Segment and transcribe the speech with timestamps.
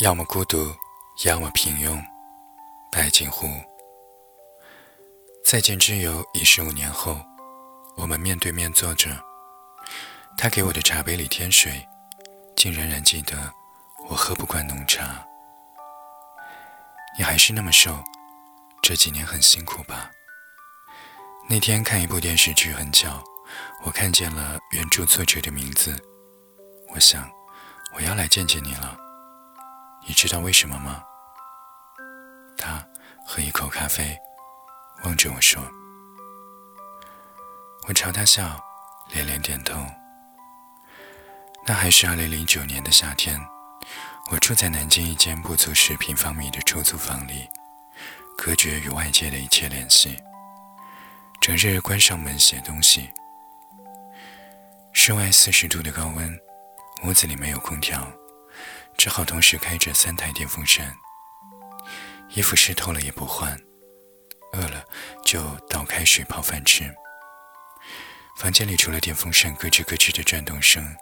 [0.00, 0.74] 要么孤独，
[1.26, 2.02] 要么平庸。
[2.90, 3.46] 白锦湖。
[5.44, 7.20] 再见之友已是五年后，
[7.98, 9.10] 我们面对面坐着，
[10.38, 11.86] 他给我的茶杯里添水，
[12.56, 13.52] 竟仍然记得
[14.08, 15.22] 我喝不惯浓茶。
[17.18, 18.02] 你还是那么瘦，
[18.80, 20.10] 这几年很辛苦吧？
[21.46, 23.22] 那天看一部电视剧，很巧，
[23.84, 25.94] 我看见了原著作者的名字，
[26.88, 27.30] 我想
[27.94, 28.96] 我要来见见你了。
[30.06, 31.02] 你知道为什么吗？
[32.56, 32.84] 他
[33.26, 34.18] 喝一口咖啡，
[35.04, 35.62] 望着我说
[37.86, 38.62] ：“我朝他笑，
[39.12, 39.84] 连连点头。”
[41.66, 43.40] 那还是二零零九年的夏天，
[44.30, 47.48] 我住在南京一间不足十平方米的出租房里，
[48.36, 50.18] 隔绝与外界的一切联系，
[51.40, 53.10] 整日关上门写东西。
[54.92, 56.38] 室外四十度的高温，
[57.04, 58.10] 屋子里没有空调。
[59.00, 60.94] 只好同时开着三台电风扇，
[62.34, 63.58] 衣服湿透了也不换，
[64.52, 64.84] 饿了
[65.24, 66.94] 就倒开水泡饭吃。
[68.36, 70.94] 房间里除了电风扇咯吱咯吱的转动声，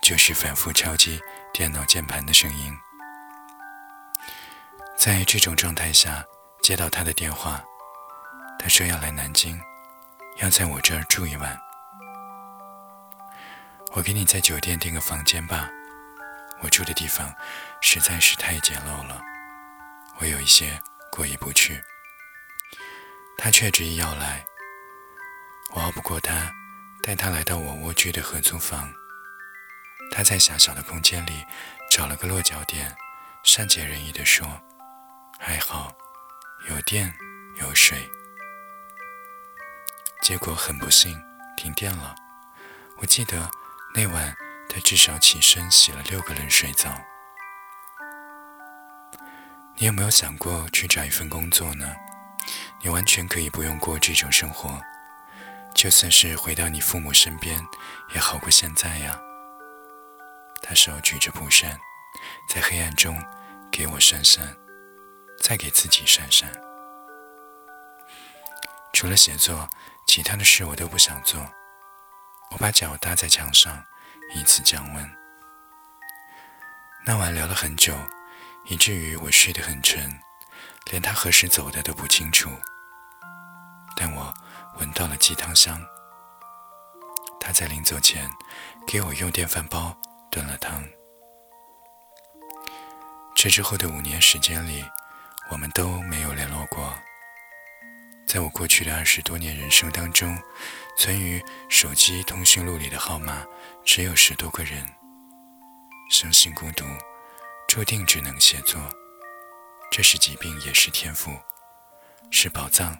[0.00, 1.20] 就是反复敲击
[1.52, 2.74] 电脑键盘的声音。
[4.96, 6.24] 在这种状态下
[6.62, 7.62] 接到他的电话，
[8.58, 9.60] 他说要来南京，
[10.38, 11.60] 要在我这儿住一晚。
[13.92, 15.68] 我给你在酒店订个房间吧。
[16.62, 17.34] 我住的地方
[17.80, 19.20] 实在是太简陋了，
[20.18, 20.80] 我有一些
[21.10, 21.82] 过意不去。
[23.36, 24.44] 他却执意要来，
[25.74, 26.52] 我拗不过他，
[27.02, 28.90] 带他来到我蜗居的合租房。
[30.10, 31.44] 他在狭小的空间里
[31.90, 32.96] 找了个落脚点，
[33.42, 34.46] 善解人意地说
[35.38, 35.92] ：“还好，
[36.70, 37.12] 有电
[37.60, 38.08] 有水。”
[40.22, 41.20] 结果很不幸，
[41.56, 42.14] 停电了。
[42.98, 43.50] 我记得
[43.94, 44.43] 那晚。
[44.68, 46.92] 他至少起身洗了六个冷水澡。
[49.76, 51.94] 你有没有想过去找一份工作呢？
[52.82, 54.80] 你完全可以不用过这种生活，
[55.74, 57.58] 就算是回到你父母身边，
[58.14, 59.18] 也好过现在呀。
[60.62, 61.78] 他手举着蒲扇，
[62.48, 63.20] 在黑暗中
[63.70, 64.56] 给我扇扇，
[65.42, 66.50] 再给自己扇扇。
[68.92, 69.68] 除了写作，
[70.06, 71.44] 其他的事我都不想做。
[72.50, 73.84] 我把脚搭在墙上。
[74.32, 75.10] 以此降温。
[77.04, 77.94] 那晚聊了很久，
[78.64, 80.18] 以至于我睡得很沉，
[80.90, 82.50] 连他何时走的都不清楚。
[83.96, 84.32] 但我
[84.78, 85.80] 闻到了鸡汤香。
[87.38, 88.30] 他在临走前
[88.86, 89.94] 给我用电饭煲
[90.30, 90.82] 炖了汤。
[93.34, 94.82] 这之后的五年时间里，
[95.50, 96.94] 我们都没有联络过。
[98.34, 100.36] 在我过去的二十多年人生当中，
[100.98, 103.46] 存于手机通讯录里的号码
[103.84, 104.84] 只有十多个人。
[106.10, 106.84] 生性孤独，
[107.68, 108.80] 注定只能写作，
[109.88, 111.30] 这是疾病也是天赋，
[112.28, 112.98] 是宝藏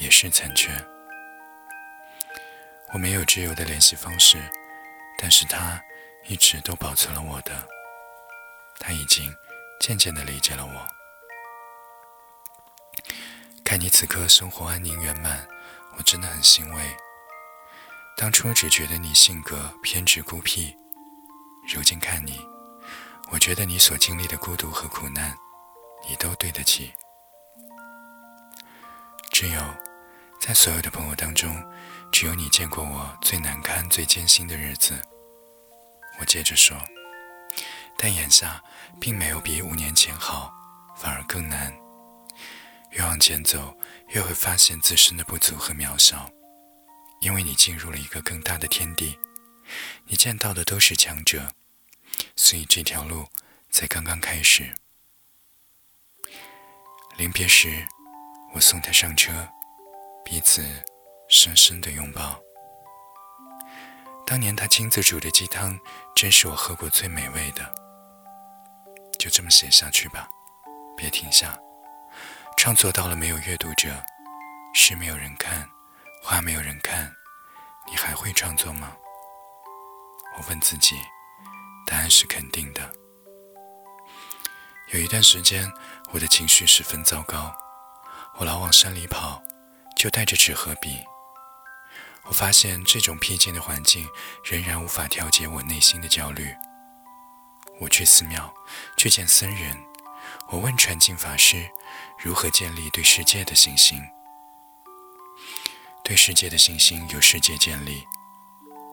[0.00, 0.72] 也是残缺。
[2.92, 4.36] 我没有挚友的联系方式，
[5.16, 5.80] 但是他
[6.26, 7.52] 一直都保存了我的。
[8.80, 9.32] 他已经
[9.80, 11.01] 渐渐地理解了我。
[13.72, 15.48] 看你此刻生活安宁圆满，
[15.96, 16.94] 我真的很欣慰。
[18.18, 20.76] 当初只觉得你性格偏执孤僻，
[21.74, 22.38] 如今看你，
[23.30, 25.34] 我觉得你所经历的孤独和苦难，
[26.06, 26.92] 你都对得起。
[29.30, 29.62] 只有
[30.38, 31.56] 在所有的朋友当中，
[32.12, 35.00] 只有你见过我最难堪、最艰辛的日子。
[36.20, 36.76] 我接着说，
[37.96, 38.62] 但眼下
[39.00, 40.52] 并没有比五年前好，
[40.94, 41.74] 反而更难。
[42.92, 43.76] 越往前走，
[44.08, 46.30] 越会发现自身的不足和渺小，
[47.20, 49.18] 因为你进入了一个更大的天地，
[50.04, 51.50] 你见到的都是强者，
[52.36, 53.26] 所以这条路
[53.70, 54.74] 才刚刚开始。
[57.16, 57.86] 临别时，
[58.54, 59.48] 我送他上车，
[60.24, 60.62] 彼此
[61.28, 62.38] 深深的拥抱。
[64.26, 65.78] 当年他亲自煮的鸡汤，
[66.14, 67.74] 真是我喝过最美味的。
[69.18, 70.28] 就这么写下去吧，
[70.96, 71.58] 别停下。
[72.62, 73.92] 创作到了没有阅读者，
[74.72, 75.68] 诗没有人看，
[76.22, 77.12] 画没有人看，
[77.90, 78.92] 你还会创作吗？
[80.38, 80.94] 我问自己，
[81.84, 82.92] 答案是肯定的。
[84.92, 85.68] 有一段时间，
[86.12, 87.52] 我的情绪十分糟糕，
[88.36, 89.42] 我老往山里跑，
[89.96, 91.00] 就带着纸和笔。
[92.26, 94.08] 我发现这种僻静的环境
[94.44, 96.54] 仍然无法调节我内心的焦虑。
[97.80, 98.54] 我去寺庙，
[98.96, 99.76] 去见僧人，
[100.48, 101.70] 我问传净法师。
[102.18, 104.00] 如何建立对世界的信心？
[106.04, 108.06] 对世界的信心由世界建立，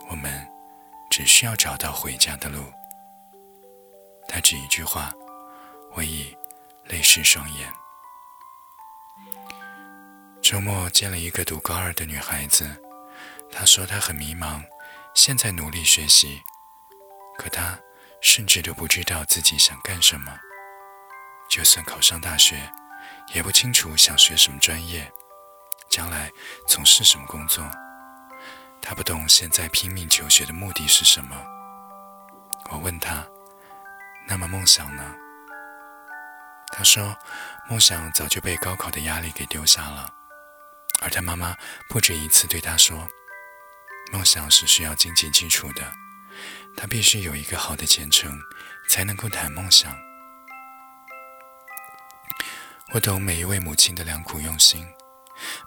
[0.10, 0.48] 我们
[1.12, 2.64] 只需要找到回家的路。
[4.28, 5.14] 他只一句话：
[5.94, 6.36] 我已
[6.86, 7.72] 泪湿双眼。
[10.42, 12.82] 周末见了一个读高二的女孩子，
[13.52, 14.64] 她说她很迷茫，
[15.14, 16.42] 现在努力学习，
[17.38, 17.78] 可她
[18.22, 20.40] 甚至都不知道自己想干什么。
[21.50, 22.72] 就算考上大学，
[23.34, 25.12] 也不清楚想学什么专业，
[25.90, 26.32] 将来
[26.68, 27.68] 从事什么工作。
[28.82, 31.36] 他不懂现在拼命求学的目的是什么。
[32.72, 33.26] 我问他
[34.28, 35.16] ：“那么梦想呢？”
[36.72, 37.18] 他说
[37.68, 40.14] ：“梦想早就被高考的压力给丢下了。”
[41.02, 41.56] 而他妈妈
[41.90, 43.08] 不止一次对他说
[44.14, 45.92] ：“梦想是需要经济基础的，
[46.78, 48.40] 他必须有一个好的前程，
[48.88, 49.98] 才能够谈梦想。”
[52.92, 54.84] 我懂每一位母亲的良苦用心，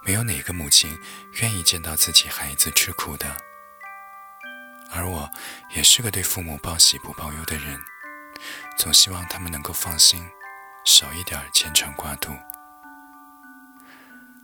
[0.05, 0.99] 没有哪个母亲
[1.41, 3.37] 愿意见到自己孩子吃苦的。
[4.91, 5.31] 而我
[5.71, 7.81] 也是个对父母报喜不报忧的人，
[8.77, 10.29] 总希望他们能够放心，
[10.85, 12.33] 少一点牵肠挂肚。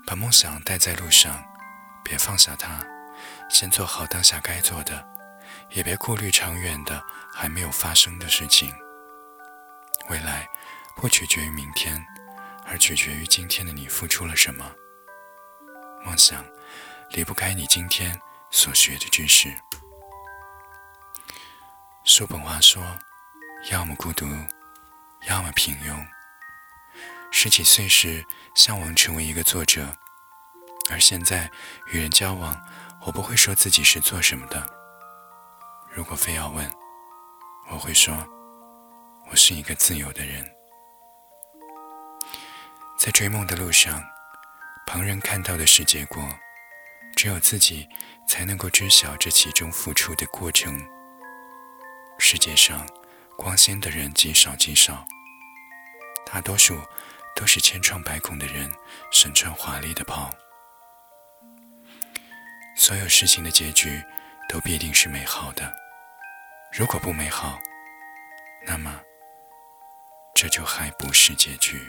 [0.07, 1.45] 把梦想带在路上，
[2.05, 2.81] 别放下它，
[3.51, 5.05] 先做好当下该做的，
[5.71, 7.03] 也别顾虑长远的
[7.35, 8.73] 还没有发生的事情。
[10.09, 10.49] 未来
[10.95, 12.03] 不取决于明天，
[12.69, 14.71] 而取决于今天的你付出了什么。
[16.05, 16.45] 梦想
[17.13, 18.21] 离不开你今天
[18.51, 19.53] 所学的知识。
[22.05, 22.83] 叔本华说
[23.73, 24.27] ：“要么孤独，
[25.27, 26.07] 要么平庸。”
[27.33, 28.25] 十几岁时，
[28.55, 29.95] 向往成为一个作者，
[30.91, 31.51] 而现在
[31.89, 32.59] 与人交往，
[33.03, 34.67] 我不会说自己是做什么的。
[35.93, 36.71] 如果非要问，
[37.71, 38.15] 我会说，
[39.31, 40.58] 我是一个自由的人。
[43.09, 44.05] 在追梦的路上，
[44.87, 46.23] 旁人看到的是结果，
[47.17, 47.89] 只有自己
[48.29, 50.79] 才能够知晓这其中付出的过程。
[52.19, 52.87] 世界上，
[53.39, 55.07] 光鲜的人极少极少，
[56.27, 56.79] 大多数。
[57.35, 58.71] 都是千疮百孔的人，
[59.13, 60.31] 身穿华丽的袍。
[62.77, 64.03] 所有事情的结局
[64.49, 65.73] 都必定是美好的。
[66.77, 67.59] 如果不美好，
[68.67, 69.01] 那么
[70.35, 71.81] 这就还不是结局。